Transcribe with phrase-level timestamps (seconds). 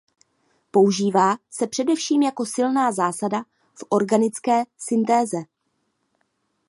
[0.71, 5.37] Používá se především jako silná zásada v organické syntéze.